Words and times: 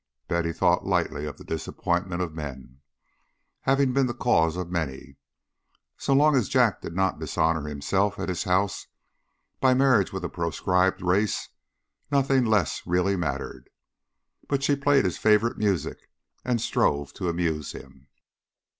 Betty 0.27 0.51
thought 0.51 0.83
lightly 0.83 1.27
of 1.27 1.37
the 1.37 1.43
disappointments 1.43 2.23
of 2.23 2.33
men, 2.33 2.79
having 3.69 3.93
been 3.93 4.07
the 4.07 4.15
cause 4.15 4.57
of 4.57 4.71
many. 4.71 5.17
So 5.95 6.13
long 6.15 6.35
as 6.35 6.49
Jack 6.49 6.81
did 6.81 6.95
not 6.95 7.19
dishonour 7.19 7.67
himself 7.67 8.17
and 8.17 8.27
his 8.27 8.45
house 8.45 8.87
by 9.59 9.75
marriage 9.75 10.11
with 10.11 10.25
a 10.25 10.27
proscribed 10.27 11.03
race, 11.03 11.49
nothing 12.09 12.45
less 12.45 12.81
really 12.87 13.15
mattered. 13.15 13.69
But 14.47 14.63
she 14.63 14.75
played 14.75 15.05
his 15.05 15.19
favourite 15.19 15.57
music 15.59 16.09
and 16.43 16.59
strove 16.59 17.13
to 17.13 17.29
amuse 17.29 17.73
him. 17.73 18.07